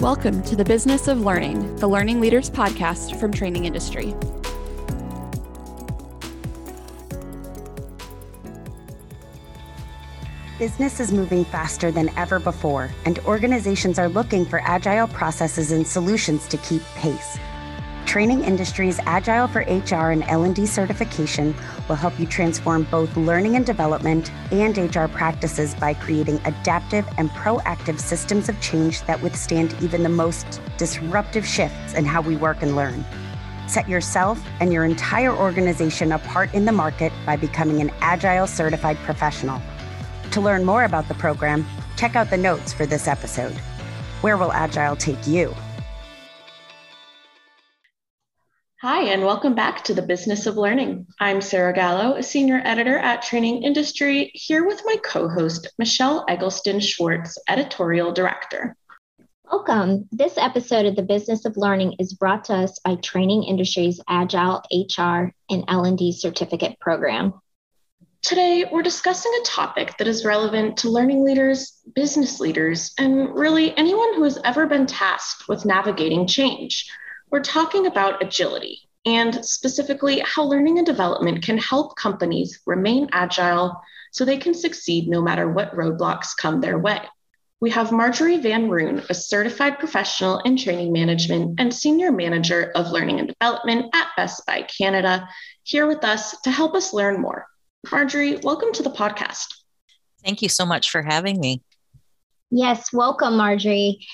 [0.00, 4.14] Welcome to the Business of Learning, the Learning Leaders podcast from Training Industry.
[10.58, 15.86] Business is moving faster than ever before, and organizations are looking for agile processes and
[15.86, 17.38] solutions to keep pace.
[18.10, 21.54] Training Industry's Agile for HR and L&D certification
[21.88, 27.30] will help you transform both learning and development and HR practices by creating adaptive and
[27.30, 32.62] proactive systems of change that withstand even the most disruptive shifts in how we work
[32.62, 33.04] and learn.
[33.68, 38.96] Set yourself and your entire organization apart in the market by becoming an Agile certified
[39.04, 39.62] professional.
[40.32, 41.64] To learn more about the program,
[41.96, 43.54] check out the notes for this episode.
[44.20, 45.54] Where will Agile take you?
[48.82, 51.06] Hi, and welcome back to the Business of Learning.
[51.20, 56.24] I'm Sarah Gallo, a senior editor at Training Industry, here with my co host, Michelle
[56.30, 58.74] Eggleston Schwartz, editorial director.
[59.44, 60.08] Welcome.
[60.10, 64.62] This episode of the Business of Learning is brought to us by Training Industry's Agile
[64.72, 67.34] HR and L&D certificate program.
[68.22, 73.76] Today, we're discussing a topic that is relevant to learning leaders, business leaders, and really
[73.76, 76.90] anyone who has ever been tasked with navigating change
[77.30, 83.80] we're talking about agility and specifically how learning and development can help companies remain agile
[84.12, 87.00] so they can succeed no matter what roadblocks come their way.
[87.60, 92.90] We have Marjorie Van Roon, a certified professional in training management and senior manager of
[92.90, 95.28] learning and development at Best Buy Canada,
[95.62, 97.46] here with us to help us learn more.
[97.90, 99.46] Marjorie, welcome to the podcast.
[100.24, 101.62] Thank you so much for having me.
[102.50, 104.06] Yes, welcome, Marjorie.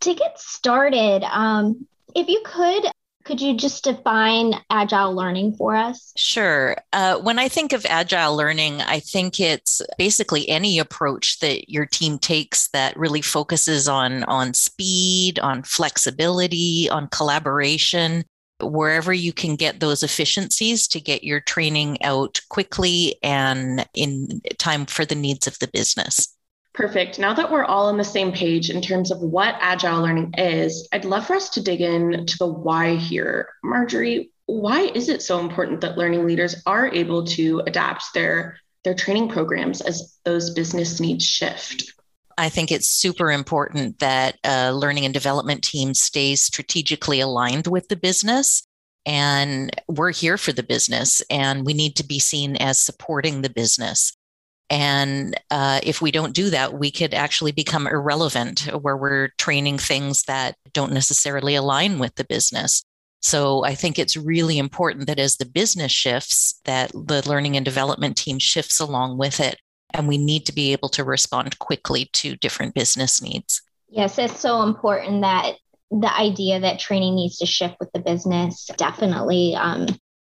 [0.00, 2.86] To get started, um, if you could,
[3.24, 6.12] could you just define agile learning for us?
[6.16, 6.76] Sure.
[6.92, 11.86] Uh, when I think of agile learning, I think it's basically any approach that your
[11.86, 18.24] team takes that really focuses on, on speed, on flexibility, on collaboration,
[18.60, 24.86] wherever you can get those efficiencies to get your training out quickly and in time
[24.86, 26.36] for the needs of the business.
[26.74, 27.18] Perfect.
[27.18, 30.88] Now that we're all on the same page in terms of what agile learning is,
[30.92, 33.50] I'd love for us to dig in to the why here.
[33.62, 38.94] Marjorie, why is it so important that learning leaders are able to adapt their their
[38.94, 41.92] training programs as those business needs shift?
[42.38, 47.88] I think it's super important that a learning and development team stays strategically aligned with
[47.88, 48.66] the business.
[49.04, 53.50] And we're here for the business, and we need to be seen as supporting the
[53.50, 54.16] business.
[54.72, 59.76] And uh, if we don't do that, we could actually become irrelevant where we're training
[59.76, 62.82] things that don't necessarily align with the business.
[63.20, 67.66] So I think it's really important that as the business shifts, that the learning and
[67.66, 69.58] development team shifts along with it.
[69.92, 73.60] And we need to be able to respond quickly to different business needs.
[73.90, 75.56] Yes, it's so important that
[75.90, 79.86] the idea that training needs to shift with the business definitely um,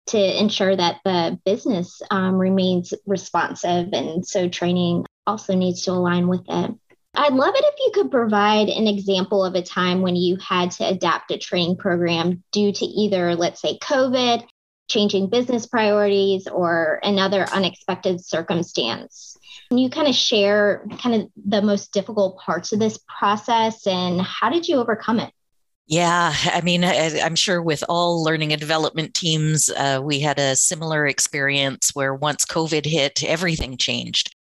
[0.09, 3.90] to ensure that the business um, remains responsive.
[3.94, 6.72] And so training also needs to align with it.
[7.16, 10.72] I'd love it if you could provide an example of a time when you had
[10.72, 14.46] to adapt a training program due to either, let's say, COVID,
[14.90, 19.38] changing business priorities, or another unexpected circumstance.
[19.69, 24.22] Can you kind of share kind of the most difficult parts of this process and
[24.22, 25.31] how did you overcome it?
[25.90, 30.56] Yeah, I mean, I'm sure with all learning and development teams, uh, we had a
[30.56, 34.36] similar experience where once COVID hit, everything changed.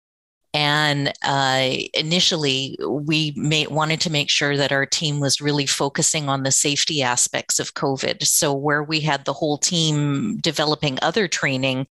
[0.53, 3.33] And uh, initially, we
[3.71, 7.75] wanted to make sure that our team was really focusing on the safety aspects of
[7.75, 8.25] COVID.
[8.27, 11.87] So, where we had the whole team developing other training,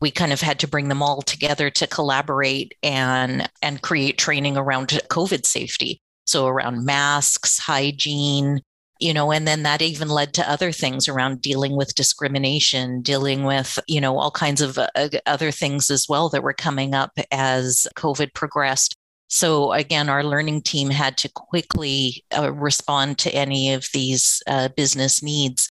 [0.00, 4.56] we kind of had to bring them all together to collaborate and and create training
[4.56, 6.00] around COVID safety.
[6.26, 8.62] So, around masks, hygiene,
[8.98, 13.44] you know and then that even led to other things around dealing with discrimination dealing
[13.44, 14.88] with you know all kinds of uh,
[15.26, 18.96] other things as well that were coming up as covid progressed.
[19.28, 24.68] So again our learning team had to quickly uh, respond to any of these uh,
[24.76, 25.70] business needs.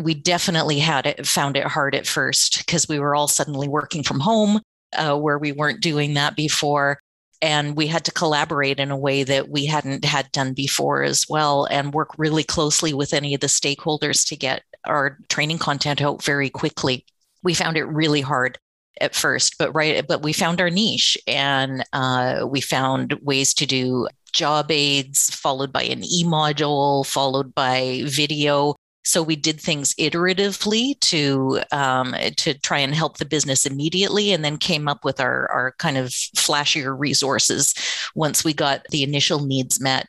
[0.00, 4.02] We definitely had it found it hard at first because we were all suddenly working
[4.02, 4.60] from home
[4.96, 6.98] uh, where we weren't doing that before
[7.40, 11.26] and we had to collaborate in a way that we hadn't had done before as
[11.28, 16.00] well and work really closely with any of the stakeholders to get our training content
[16.00, 17.04] out very quickly.
[17.42, 18.58] We found it really hard
[19.00, 23.66] at first but right but we found our niche and uh, we found ways to
[23.66, 28.74] do job aids followed by an e-module followed by video
[29.08, 34.44] so we did things iteratively to um, to try and help the business immediately, and
[34.44, 37.74] then came up with our our kind of flashier resources
[38.14, 40.06] once we got the initial needs met.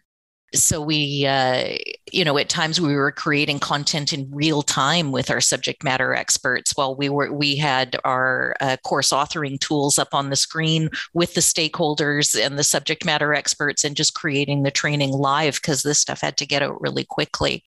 [0.54, 1.78] so we uh,
[2.12, 6.13] you know at times we were creating content in real time with our subject matter
[6.13, 10.90] experts while we were we had our uh, course authoring tools up on the screen
[11.13, 15.84] with the stakeholders and the subject matter experts and just creating the training live because
[15.84, 17.63] this stuff had to get out really quickly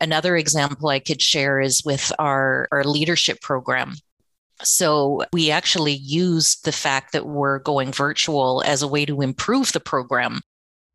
[0.00, 3.94] another example i could share is with our our leadership program
[4.62, 9.72] so we actually used the fact that we're going virtual as a way to improve
[9.72, 10.40] the program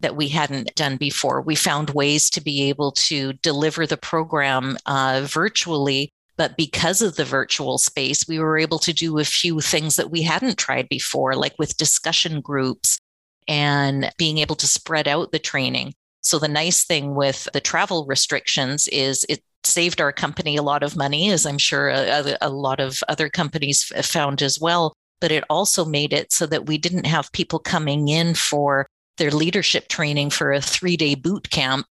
[0.04, 1.42] that we hadn't done before.
[1.42, 6.12] We found ways to be able to deliver the program uh, virtually.
[6.36, 10.12] But because of the virtual space, we were able to do a few things that
[10.12, 13.00] we hadn't tried before, like with discussion groups
[13.48, 15.94] and being able to spread out the training.
[16.24, 20.84] So, the nice thing with the travel restrictions is it saved our company a lot
[20.84, 24.94] of money, as I'm sure a, a lot of other companies found as well.
[25.22, 28.88] But it also made it so that we didn't have people coming in for
[29.18, 31.86] their leadership training for a three day boot camp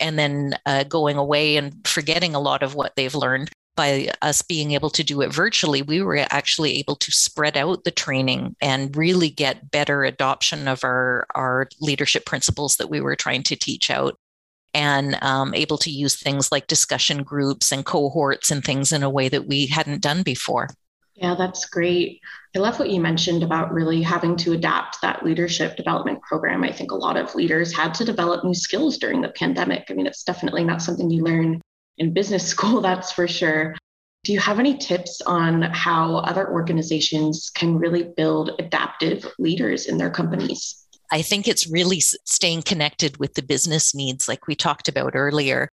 [0.00, 4.42] and then uh, going away and forgetting a lot of what they've learned by us
[4.42, 8.56] being able to do it virtually we were actually able to spread out the training
[8.60, 13.54] and really get better adoption of our our leadership principles that we were trying to
[13.54, 14.18] teach out
[14.74, 19.08] and um, able to use things like discussion groups and cohorts and things in a
[19.08, 20.68] way that we hadn't done before
[21.20, 22.20] yeah, that's great.
[22.54, 26.62] I love what you mentioned about really having to adapt that leadership development program.
[26.62, 29.86] I think a lot of leaders had to develop new skills during the pandemic.
[29.90, 31.60] I mean, it's definitely not something you learn
[31.98, 33.74] in business school, that's for sure.
[34.24, 39.96] Do you have any tips on how other organizations can really build adaptive leaders in
[39.96, 40.84] their companies?
[41.10, 45.70] I think it's really staying connected with the business needs, like we talked about earlier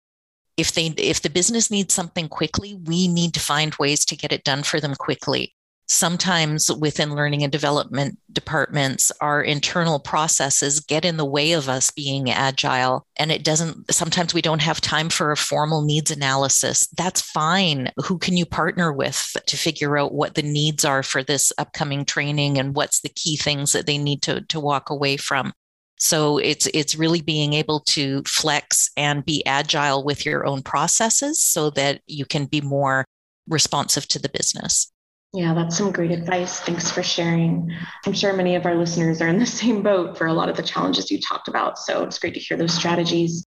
[0.56, 4.32] if they if the business needs something quickly we need to find ways to get
[4.32, 5.54] it done for them quickly
[5.88, 11.90] sometimes within learning and development departments our internal processes get in the way of us
[11.92, 16.86] being agile and it doesn't sometimes we don't have time for a formal needs analysis.
[16.96, 17.90] That's fine.
[18.04, 22.04] Who can you partner with to figure out what the needs are for this upcoming
[22.04, 25.52] training and what's the key things that they need to, to walk away from?
[25.98, 31.42] So it's it's really being able to flex and be agile with your own processes
[31.42, 33.06] so that you can be more
[33.48, 34.92] responsive to the business.
[35.36, 36.60] Yeah, that's some great advice.
[36.60, 37.70] Thanks for sharing.
[38.06, 40.56] I'm sure many of our listeners are in the same boat for a lot of
[40.56, 41.78] the challenges you talked about.
[41.78, 43.44] So it's great to hear those strategies.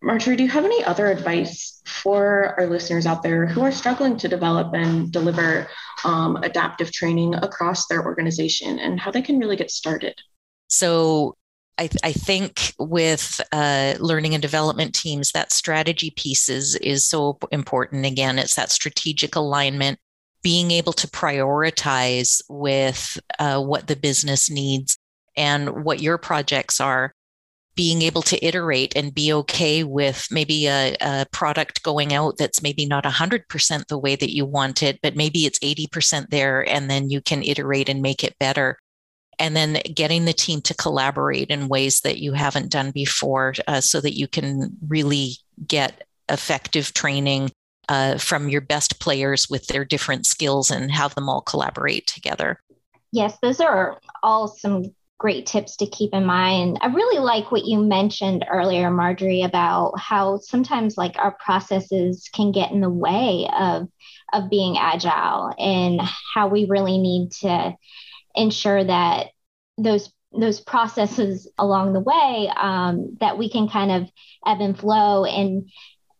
[0.00, 4.16] Marjorie, do you have any other advice for our listeners out there who are struggling
[4.18, 5.66] to develop and deliver
[6.04, 10.14] um, adaptive training across their organization and how they can really get started?
[10.68, 11.34] So,
[11.76, 18.06] I, I, think with uh, learning and development teams, that strategy pieces is so important.
[18.06, 19.98] Again, it's that strategic alignment,
[20.42, 24.98] being able to prioritize with uh, what the business needs
[25.36, 27.14] and what your projects are,
[27.74, 32.62] being able to iterate and be okay with maybe a, a product going out that's
[32.62, 36.90] maybe not 100% the way that you want it, but maybe it's 80% there, and
[36.90, 38.78] then you can iterate and make it better.
[39.38, 43.80] And then getting the team to collaborate in ways that you haven't done before uh,
[43.80, 45.36] so that you can really
[45.66, 47.50] get effective training
[47.88, 52.60] uh, from your best players with their different skills and have them all collaborate together.
[53.12, 56.78] Yes, those are all some great tips to keep in mind.
[56.80, 62.50] I really like what you mentioned earlier, Marjorie, about how sometimes like our processes can
[62.50, 63.88] get in the way of
[64.32, 66.00] of being agile and
[66.34, 67.76] how we really need to
[68.34, 69.28] ensure that
[69.78, 74.10] those those processes along the way um, that we can kind of
[74.46, 75.70] ebb and flow and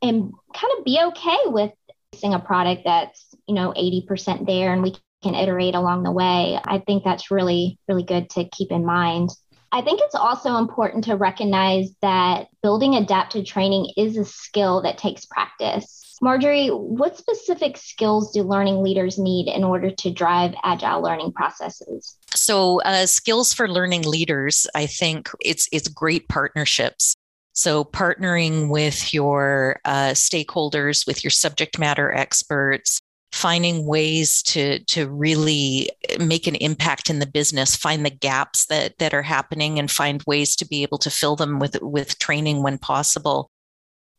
[0.02, 1.72] and kind of be okay with
[2.14, 6.58] seeing a product that's you know 80% there and we can iterate along the way
[6.64, 9.30] i think that's really really good to keep in mind
[9.74, 14.98] I think it's also important to recognize that building adaptive training is a skill that
[14.98, 16.18] takes practice.
[16.20, 22.18] Marjorie, what specific skills do learning leaders need in order to drive agile learning processes?
[22.34, 27.16] So, uh, skills for learning leaders, I think it's it's great partnerships.
[27.54, 33.00] So, partnering with your uh, stakeholders, with your subject matter experts,
[33.32, 35.90] finding ways to to really
[36.20, 40.22] make an impact in the business find the gaps that that are happening and find
[40.26, 43.50] ways to be able to fill them with with training when possible.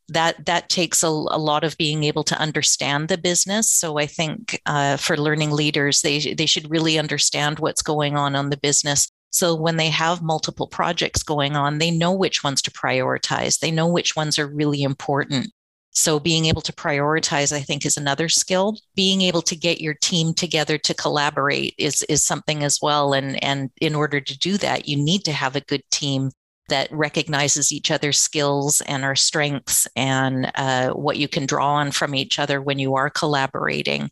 [0.10, 3.70] That that takes a, a lot of being able to understand the business.
[3.70, 8.36] So i think uh, for learning leaders they they should really understand what's going on
[8.36, 12.62] on the business so when they have multiple projects going on they know which ones
[12.62, 15.52] to prioritize they know which ones are really important
[15.94, 18.78] so being able to prioritize, I think, is another skill.
[18.96, 23.14] Being able to get your team together to collaborate is, is something as well.
[23.14, 26.32] And, and in order to do that, you need to have a good team
[26.70, 31.92] that recognizes each other's skills and our strengths and uh, what you can draw on
[31.92, 34.10] from each other when you are collaborating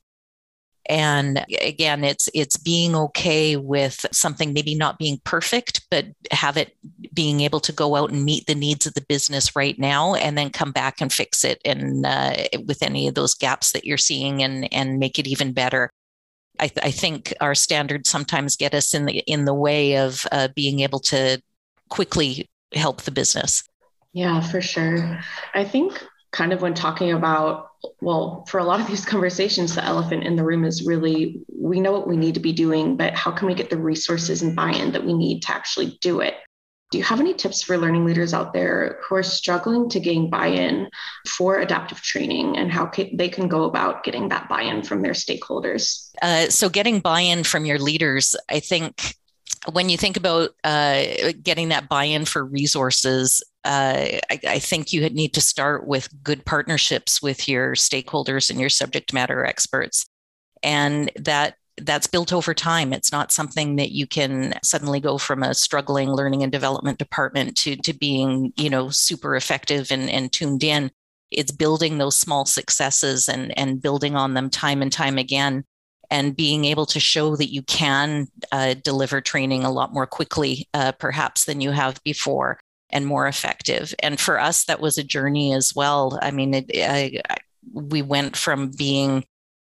[0.91, 6.75] and again it's it's being okay with something maybe not being perfect but have it
[7.13, 10.37] being able to go out and meet the needs of the business right now and
[10.37, 12.33] then come back and fix it and uh,
[12.67, 15.89] with any of those gaps that you're seeing and and make it even better
[16.59, 20.27] I, th- I, think our standards sometimes get us in the in the way of
[20.31, 21.41] uh, being able to
[21.89, 23.63] quickly help the business.
[24.13, 25.19] Yeah, for sure.
[25.55, 29.83] I think kind of when talking about well for a lot of these conversations the
[29.83, 33.13] elephant in the room is really we know what we need to be doing but
[33.13, 36.35] how can we get the resources and buy-in that we need to actually do it?
[36.91, 40.29] Do you have any tips for learning leaders out there who are struggling to gain
[40.29, 40.89] buy-in
[41.25, 46.09] for adaptive training and how they can go about getting that buy-in from their stakeholders?
[46.21, 49.15] Uh, so getting buy-in from your leaders i think
[49.71, 51.03] when you think about uh,
[51.43, 56.45] getting that buy-in for resources, uh, I, I, think you need to start with good
[56.45, 60.05] partnerships with your stakeholders and your subject matter experts,
[60.63, 62.91] and that that's built over time.
[62.91, 67.55] It's not something that you can suddenly go from a struggling learning and development department
[67.57, 70.89] to to being you know super effective and, and tuned in.
[71.29, 75.65] It's building those small successes and and building on them time and time again
[76.09, 80.67] and being able to show that you can uh, deliver training a lot more quickly,
[80.73, 82.59] uh, perhaps, than you have before
[82.91, 83.93] and more effective.
[84.01, 86.19] And for us, that was a journey as well.
[86.21, 87.19] I mean, it, I,
[87.73, 89.23] we went from being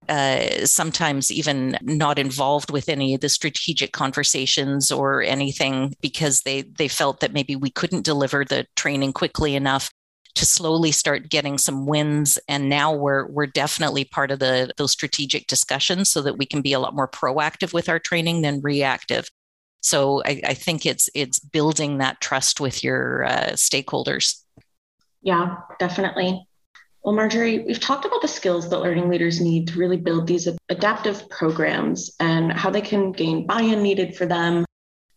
[0.07, 6.61] uh, sometimes even not involved with any of the strategic conversations or anything because they
[6.61, 9.89] they felt that maybe we couldn't deliver the training quickly enough
[10.35, 12.37] to slowly start getting some wins.
[12.47, 16.61] And now we're we're definitely part of the those strategic discussions so that we can
[16.61, 19.29] be a lot more proactive with our training than reactive.
[19.85, 24.41] So I, I think it's it's building that trust with your uh, stakeholders.
[25.21, 26.47] Yeah, definitely.
[27.03, 30.47] Well, Marjorie, we've talked about the skills that learning leaders need to really build these
[30.69, 34.65] adaptive programs and how they can gain buy in needed for them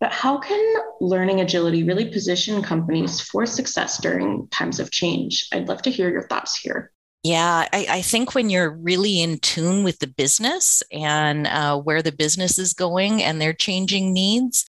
[0.01, 5.49] but how can learning agility really position companies for success during times of change?
[5.53, 6.93] I'd love to hear your thoughts here.
[7.29, 12.01] Yeah, I, I, think when you're really in tune with the business and uh, where
[12.01, 14.65] the business is going and their changing needs,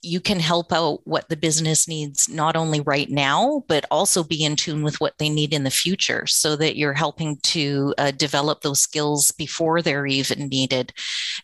[0.00, 4.42] you can help out what the business needs not only right now but also be
[4.42, 8.10] in tune with what they need in the future so that you're helping to uh,
[8.12, 10.94] develop those skills before they're even needed.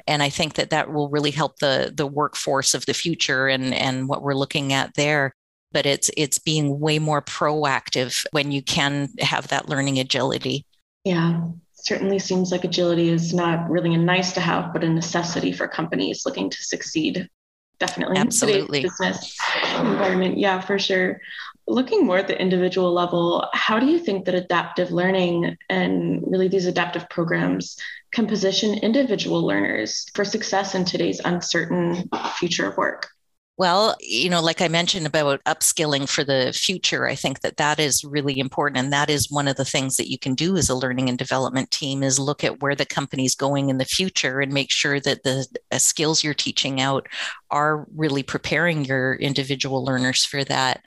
[0.06, 3.74] And i think that that will really help the the workforce of the future and
[3.74, 5.34] and what we're looking at there
[5.74, 10.64] but it's it's being way more proactive when you can have that learning agility.
[11.04, 11.42] Yeah
[11.84, 15.68] certainly seems like agility is not really a nice to have but a necessity for
[15.68, 17.28] companies looking to succeed.
[17.78, 18.82] Definitely absolutely.
[18.82, 19.36] business
[19.76, 20.38] environment.
[20.38, 21.20] Yeah for sure.
[21.66, 26.48] Looking more at the individual level how do you think that adaptive learning and really
[26.48, 27.76] these adaptive programs
[28.12, 33.08] can position individual learners for success in today's uncertain future of work
[33.56, 37.78] well, you know, like I mentioned about upskilling for the future, I think that that
[37.78, 38.78] is really important.
[38.78, 41.16] And that is one of the things that you can do as a learning and
[41.16, 44.98] development team is look at where the company's going in the future and make sure
[44.98, 45.46] that the
[45.78, 47.08] skills you're teaching out
[47.50, 50.84] are really preparing your individual learners for that.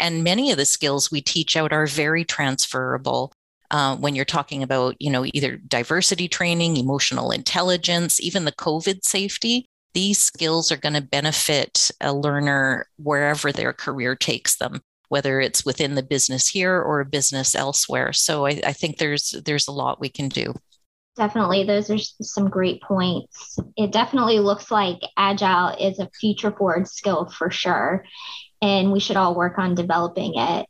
[0.00, 3.32] And many of the skills we teach out are very transferable.
[3.70, 9.04] Uh, when you're talking about, you know, either diversity training, emotional intelligence, even the COVID
[9.04, 15.40] safety, these skills are going to benefit a learner wherever their career takes them whether
[15.40, 18.12] it's within the business here or a business elsewhere.
[18.12, 20.54] So I, I think there's there's a lot we can do.
[21.16, 21.64] Definitely.
[21.64, 23.58] Those are some great points.
[23.76, 28.04] It definitely looks like agile is a future forward skill for sure
[28.62, 30.66] and we should all work on developing it.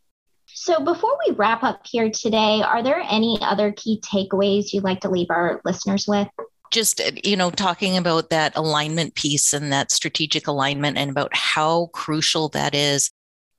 [0.47, 5.01] So before we wrap up here today are there any other key takeaways you'd like
[5.01, 6.29] to leave our listeners with
[6.71, 11.87] just you know talking about that alignment piece and that strategic alignment and about how
[11.93, 13.11] crucial that is.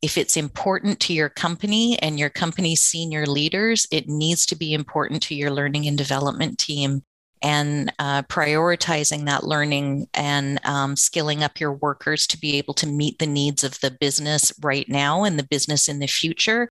[0.01, 4.74] If it's important to your company and your company's senior leaders it needs to be
[4.74, 7.04] important to your learning and development team
[7.42, 12.88] and uh, prioritizing that learning and um, skilling up your workers to be able to
[12.88, 16.70] meet the needs of the business right now and the business in the future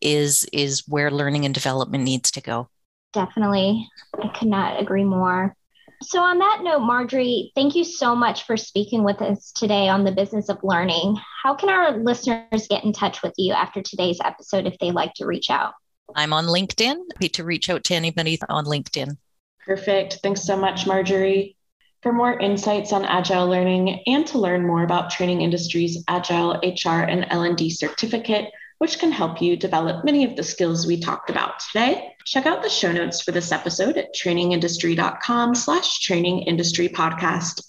[0.00, 2.68] is is where learning and development needs to go.
[3.12, 3.88] Definitely.
[4.22, 5.54] I could not agree more
[6.02, 10.04] so, on that note, Marjorie, thank you so much for speaking with us today on
[10.04, 11.18] the business of learning.
[11.42, 15.12] How can our listeners get in touch with you after today's episode if they like
[15.14, 15.74] to reach out?
[16.16, 16.96] I'm on LinkedIn.
[17.14, 19.18] Happy to reach out to anybody on LinkedIn.
[19.64, 20.20] Perfect.
[20.22, 21.56] Thanks so much, Marjorie.
[22.02, 27.02] For more insights on Agile learning and to learn more about Training Industry's Agile HR
[27.02, 31.60] and L&D certificate, which can help you develop many of the skills we talked about
[31.60, 37.62] today, check out the show notes for this episode at trainingindustry.com slash training industry podcast.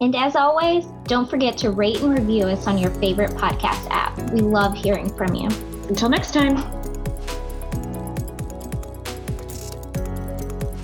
[0.00, 4.16] And as always, don't forget to rate and review us on your favorite podcast app.
[4.30, 5.48] We love hearing from you.
[5.88, 6.58] Until next time.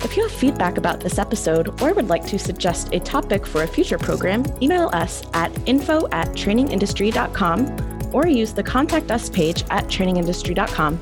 [0.03, 3.63] If you have feedback about this episode or would like to suggest a topic for
[3.63, 9.63] a future program, email us at info at trainingindustry.com or use the Contact Us page
[9.69, 10.97] at trainingindustry.com.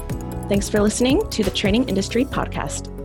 [0.49, 2.98] Thanks for listening to the Training Industry Podcast.